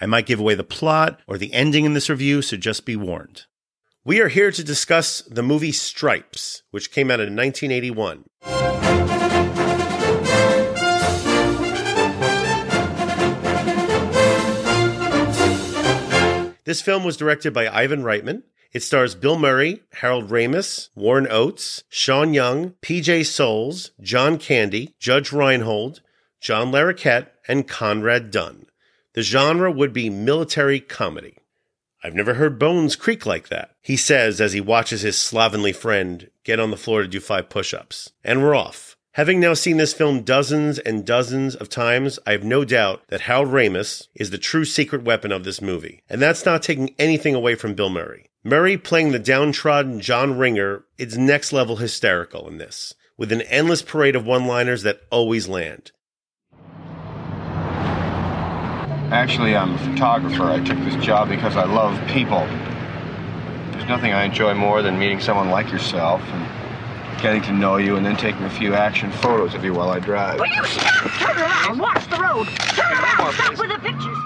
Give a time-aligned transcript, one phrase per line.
[0.00, 2.96] I might give away the plot or the ending in this review, so just be
[2.96, 3.44] warned.
[4.02, 8.24] We are here to discuss the movie Stripes, which came out in 1981.
[16.64, 18.44] This film was directed by Ivan Reitman.
[18.72, 25.32] It stars Bill Murray, Harold Ramis, Warren Oates, Sean Young, PJ Soles, John Candy, Judge
[25.32, 26.00] Reinhold,
[26.40, 28.66] John Larroquette, and Conrad Dunn.
[29.14, 31.36] The genre would be military comedy.
[32.02, 36.30] I've never heard bones creak like that, he says as he watches his slovenly friend
[36.44, 38.12] get on the floor to do five push ups.
[38.24, 38.96] And we're off.
[39.14, 43.22] Having now seen this film dozens and dozens of times, I have no doubt that
[43.22, 46.02] Harold Ramis is the true secret weapon of this movie.
[46.08, 48.30] And that's not taking anything away from Bill Murray.
[48.44, 53.82] Murray playing the downtrodden John Winger is next level hysterical in this, with an endless
[53.82, 55.90] parade of one liners that always land.
[59.12, 60.44] Actually, I'm a photographer.
[60.44, 62.46] I took this job because I love people.
[63.72, 67.96] There's nothing I enjoy more than meeting someone like yourself and getting to know you
[67.96, 70.38] and then taking a few action photos of you while I drive.
[70.38, 71.10] Will you stop?
[71.18, 71.78] Turn around.
[71.80, 72.46] Watch the road.
[72.46, 73.34] Turn around.
[73.34, 74.18] Stop with the pictures.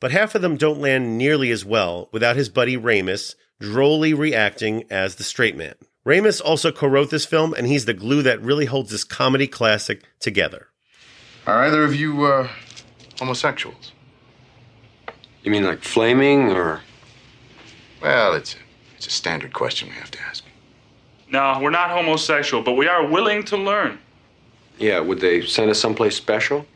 [0.00, 4.84] But half of them don't land nearly as well without his buddy Ramis drolly reacting
[4.90, 5.76] as the straight man.
[6.04, 10.02] Ramis also co-wrote this film, and he's the glue that really holds this comedy classic
[10.18, 10.66] together.
[11.46, 12.48] Are either of you uh,
[13.18, 13.92] homosexuals?
[15.42, 16.80] You mean like flaming or?
[18.02, 18.58] Well, it's a,
[18.96, 20.44] it's a standard question we have to ask.
[21.30, 23.98] No, we're not homosexual, but we are willing to learn.
[24.78, 26.66] Yeah, would they send us someplace special?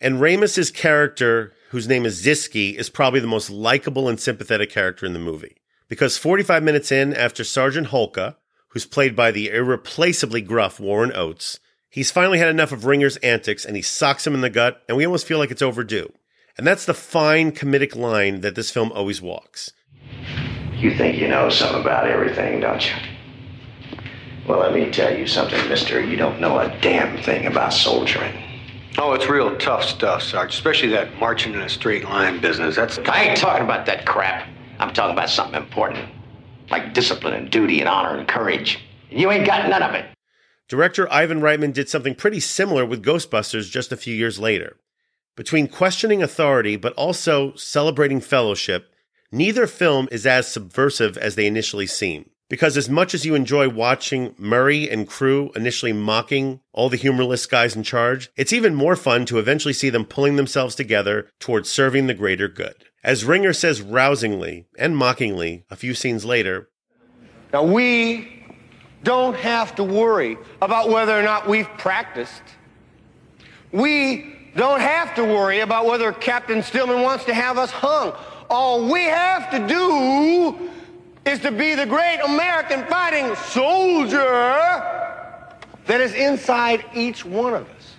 [0.00, 5.06] And Ramis's character, whose name is Ziskey, is probably the most likable and sympathetic character
[5.06, 5.56] in the movie.
[5.88, 8.36] Because 45 minutes in, after Sergeant Hulka,
[8.68, 11.60] who's played by the irreplaceably gruff Warren Oates,
[11.94, 14.96] he's finally had enough of Winger's antics and he socks him in the gut, and
[14.96, 16.12] we almost feel like it's overdue.
[16.58, 19.72] And that's the fine comedic line that this film always walks.
[20.74, 22.94] You think you know something about everything, don't you?
[24.48, 26.04] Well, let me tell you something, mister.
[26.04, 28.34] You don't know a damn thing about soldiering.
[28.98, 30.52] Oh, it's real tough stuff, Sarge.
[30.52, 32.76] Especially that marching in a straight line business.
[32.76, 34.48] That's I ain't talking about that crap.
[34.80, 36.08] I'm talking about something important.
[36.70, 38.80] Like discipline and duty and honor and courage.
[39.10, 40.13] And you ain't got none of it.
[40.68, 44.76] Director Ivan Reitman did something pretty similar with Ghostbusters just a few years later.
[45.36, 48.90] Between questioning authority but also celebrating fellowship,
[49.30, 52.30] neither film is as subversive as they initially seem.
[52.48, 57.46] Because as much as you enjoy watching Murray and crew initially mocking all the humorless
[57.46, 61.70] guys in charge, it's even more fun to eventually see them pulling themselves together towards
[61.70, 62.84] serving the greater good.
[63.02, 66.68] As Winger says rousingly and mockingly a few scenes later,
[67.52, 68.43] Now, we
[69.04, 72.42] don't have to worry about whether or not we've practiced.
[73.70, 78.12] We don't have to worry about whether Captain Stillman wants to have us hung.
[78.50, 80.70] All we have to do
[81.24, 84.20] is to be the great American fighting soldier
[85.86, 87.96] that is inside each one of us.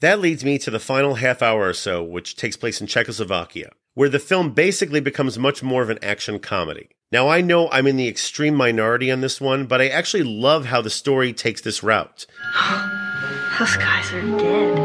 [0.00, 3.70] That leads me to the final half hour or so, which takes place in Czechoslovakia,
[3.94, 6.88] where the film basically becomes much more of an action comedy.
[7.12, 10.66] Now, I know I'm in the extreme minority on this one, but I actually love
[10.66, 12.26] how the story takes this route.
[13.58, 14.78] Those guys are dead.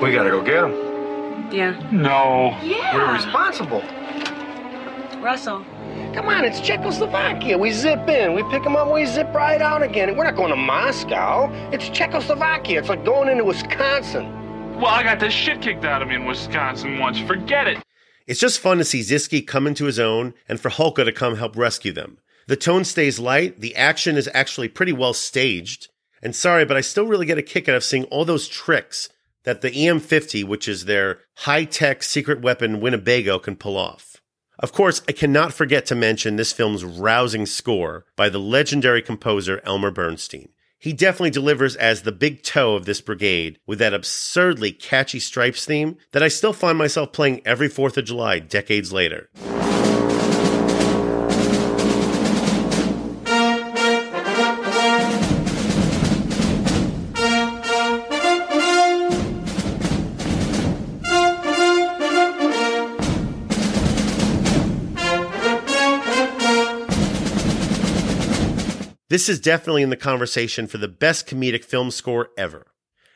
[0.00, 1.50] We gotta go get them.
[1.52, 1.88] Yeah.
[1.90, 2.56] No.
[2.62, 2.94] Yeah.
[2.94, 3.82] We're responsible.
[5.22, 5.64] Russell.
[6.14, 7.58] Come on, it's Czechoslovakia.
[7.58, 10.16] We zip in, we pick them up, we zip right out again.
[10.16, 11.50] We're not going to Moscow.
[11.72, 12.78] It's Czechoslovakia.
[12.78, 14.30] It's like going into Wisconsin.
[14.76, 17.18] Well, I got the shit kicked out of me in Wisconsin once.
[17.18, 17.82] Forget it.
[18.26, 21.36] It's just fun to see Ziskey come into his own and for Hulka to come
[21.36, 22.18] help rescue them.
[22.48, 25.88] The tone stays light, the action is actually pretty well staged.
[26.22, 29.08] And sorry, but I still really get a kick out of seeing all those tricks
[29.44, 34.16] that the EM50, which is their high tech secret weapon Winnebago, can pull off.
[34.58, 39.60] Of course, I cannot forget to mention this film's rousing score by the legendary composer
[39.64, 40.48] Elmer Bernstein.
[40.78, 45.64] He definitely delivers as the big toe of this brigade with that absurdly catchy Stripes
[45.64, 49.30] theme that I still find myself playing every 4th of July decades later.
[69.16, 72.66] This is definitely in the conversation for the best comedic film score ever.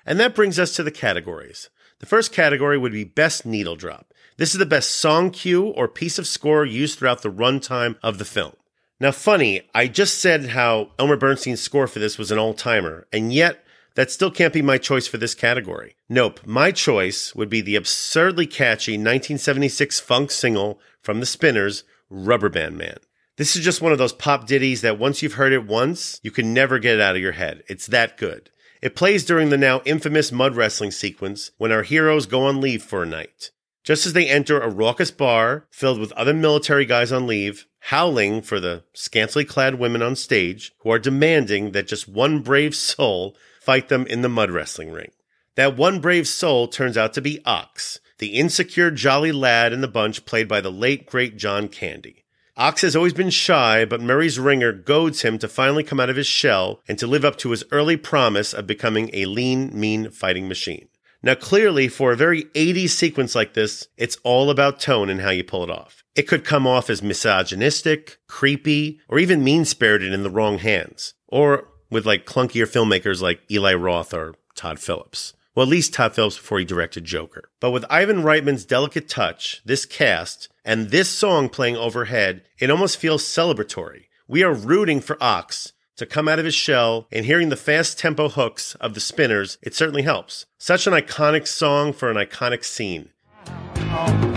[0.07, 1.69] And that brings us to the categories.
[1.99, 4.15] The first category would be Best Needle Drop.
[4.39, 8.17] This is the best song cue or piece of score used throughout the runtime of
[8.17, 8.55] the film.
[8.99, 13.07] Now, funny, I just said how Elmer Bernstein's score for this was an all timer,
[13.13, 13.63] and yet
[13.95, 15.97] that still can't be my choice for this category.
[16.09, 22.49] Nope, my choice would be the absurdly catchy 1976 funk single from the Spinners, Rubber
[22.49, 22.97] Band Man.
[23.41, 26.31] This is just one of those pop ditties that once you've heard it once, you
[26.31, 27.63] can never get it out of your head.
[27.69, 28.51] It's that good.
[28.83, 32.83] It plays during the now infamous mud wrestling sequence when our heroes go on leave
[32.83, 33.51] for a night.
[33.83, 38.43] Just as they enter a raucous bar filled with other military guys on leave, howling
[38.43, 43.35] for the scantily clad women on stage who are demanding that just one brave soul
[43.63, 45.13] fight them in the mud wrestling ring.
[45.55, 49.89] That one brave soul turns out to be Ox, the insecure jolly lad in the
[49.89, 52.27] bunch played by the late great John Candy.
[52.61, 56.17] Ox has always been shy, but Murray's Winger goads him to finally come out of
[56.17, 60.11] his shell and to live up to his early promise of becoming a lean, mean
[60.11, 60.89] fighting machine.
[61.23, 65.31] Now, clearly, for a very 80s sequence like this, it's all about tone and how
[65.31, 66.05] you pull it off.
[66.15, 71.15] It could come off as misogynistic, creepy, or even mean spirited in the wrong hands,
[71.29, 75.33] or with like clunkier filmmakers like Eli Roth or Todd Phillips.
[75.55, 77.51] Well, at least Todd Phillips before he directed Joker.
[77.61, 82.99] But with Ivan Reitman's delicate touch, this cast, and this song playing overhead, it almost
[82.99, 84.05] feels celebratory.
[84.29, 87.99] We are rooting for Ox to come out of his shell, and hearing the fast
[87.99, 90.47] tempo hooks of the spinners, it certainly helps.
[90.57, 93.11] Such an iconic song for an iconic scene.
[93.47, 94.30] Oh.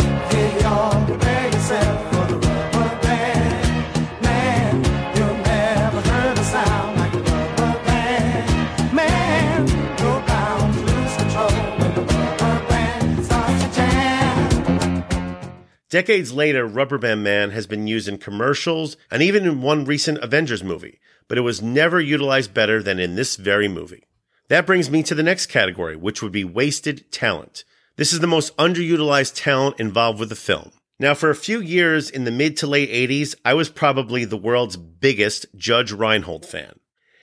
[15.93, 20.17] Decades later, Rubber Band Man has been used in commercials and even in one recent
[20.23, 24.05] Avengers movie, but it was never utilized better than in this very movie.
[24.47, 27.63] That brings me to the next category, which would be wasted talent.
[27.95, 30.71] This is the most underutilized talent involved with the film.
[30.99, 34.35] Now, for a few years in the mid to late 80s, I was probably the
[34.35, 36.79] world's biggest Judge Reinhold fan.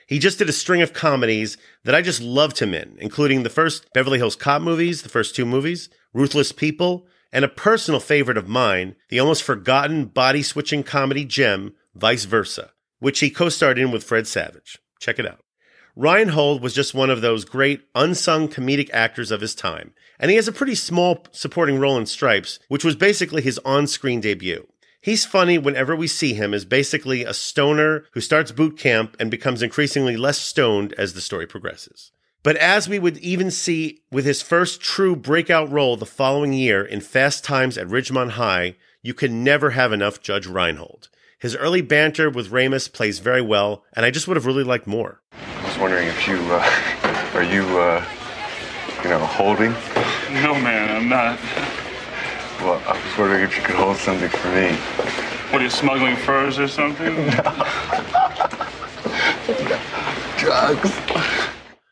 [0.07, 3.51] He just did a string of comedies that I just loved him in, including the
[3.51, 8.39] first Beverly Hills Cop movies, the first two movies, Ruthless People, and a personal favorite
[8.39, 13.79] of mine, the almost forgotten body switching comedy gem, Vice Versa, which he co starred
[13.79, 14.79] in with Fred Savage.
[14.99, 15.45] Check it out.
[15.97, 20.31] Ryan Reinhold was just one of those great unsung comedic actors of his time, and
[20.31, 24.21] he has a pretty small supporting role in Stripes, which was basically his on screen
[24.21, 24.67] debut.
[25.01, 29.31] He's funny whenever we see him as basically a stoner who starts boot camp and
[29.31, 32.13] becomes increasingly less stoned as the story progresses.
[32.43, 36.83] But as we would even see with his first true breakout role the following year
[36.83, 41.11] in Fast Times at Ridgemont High, you can never have enough Judge Reinhold.
[41.39, 44.87] His early banter with Ramis plays very well, and I just would have really liked
[44.87, 45.21] more.
[45.33, 48.03] I was wondering if you, uh, are you, uh,
[49.03, 49.73] you know, holding?
[50.43, 51.39] No, man, I'm not.
[52.61, 54.73] Well, I was wondering if you could hold something for me.
[55.53, 57.17] What are you smuggling furs or something?
[57.27, 57.33] no.
[60.39, 60.91] Drugs.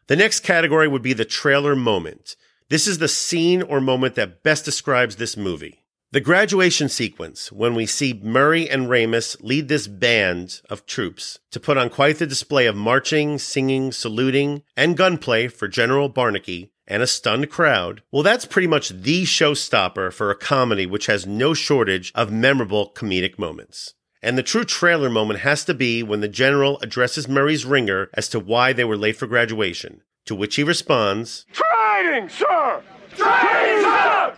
[0.08, 2.34] The next category would be the trailer moment.
[2.70, 5.84] This is the scene or moment that best describes this movie.
[6.12, 11.60] The graduation sequence, when we see Murray and Ramis lead this band of troops to
[11.60, 17.02] put on quite the display of marching, singing, saluting, and gunplay for General Barnicke and
[17.02, 21.52] a stunned crowd, well, that's pretty much the showstopper for a comedy which has no
[21.52, 23.92] shortage of memorable comedic moments.
[24.22, 28.28] And the true trailer moment has to be when the general addresses Murray's Winger as
[28.30, 32.82] to why they were late for graduation, to which he responds, Training, sir!
[33.14, 34.34] Training, sir!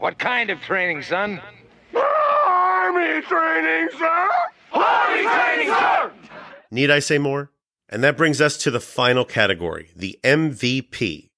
[0.00, 1.40] What kind of training, son?
[1.94, 4.28] Army training, sir!
[4.72, 6.12] Army training, sir!
[6.72, 7.52] Need I say more?
[7.88, 11.28] And that brings us to the final category, the MVP.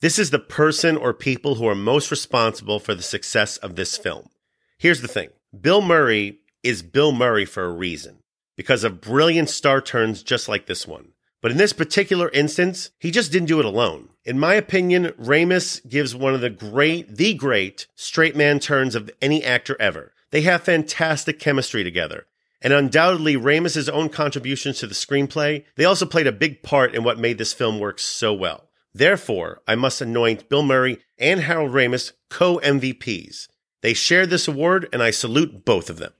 [0.00, 3.96] This is the person or people who are most responsible for the success of this
[3.96, 4.30] film.
[4.78, 5.28] Here's the thing
[5.60, 8.18] Bill Murray is Bill Murray for a reason,
[8.56, 11.12] because of brilliant star turns just like this one.
[11.40, 14.08] But in this particular instance, he just didn't do it alone.
[14.24, 19.10] In my opinion, Ramis gives one of the great, the great straight man turns of
[19.22, 20.12] any actor ever.
[20.30, 22.26] They have fantastic chemistry together.
[22.60, 27.04] And undoubtedly, Ramis's own contributions to the screenplay, they also played a big part in
[27.04, 28.68] what made this film work so well.
[28.92, 33.46] Therefore, I must anoint Bill Murray and Harold Ramis co MVPs.
[33.80, 36.12] They shared this award, and I salute both of them.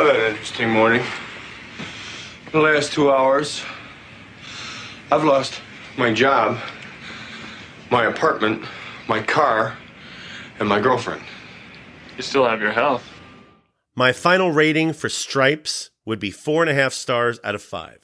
[0.00, 1.02] I've had an interesting morning.
[2.46, 3.62] In The last two hours,
[5.12, 5.60] I've lost
[5.98, 6.58] my job,
[7.90, 8.64] my apartment,
[9.08, 9.76] my car,
[10.58, 11.22] and my girlfriend.
[12.16, 13.06] You still have your health.
[13.94, 17.98] My final rating for Stripes would be four and a half stars out of five.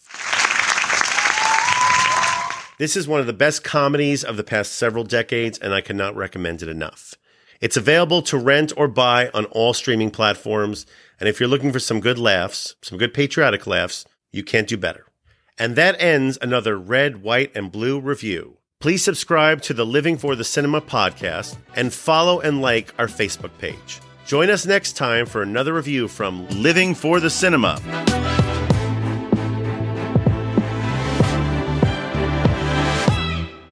[2.78, 6.14] This is one of the best comedies of the past several decades, and I cannot
[6.14, 7.14] recommend it enough.
[7.58, 10.84] It's available to rent or buy on all streaming platforms,
[11.18, 14.76] and if you're looking for some good laughs, some good patriotic laughs, you can't do
[14.76, 15.06] better.
[15.58, 18.58] And that ends another red, white, and blue review.
[18.78, 23.56] Please subscribe to the Living for the Cinema podcast and follow and like our Facebook
[23.58, 24.00] page.
[24.26, 27.80] Join us next time for another review from Living for the Cinema.